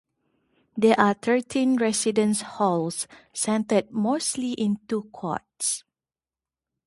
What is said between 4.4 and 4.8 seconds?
in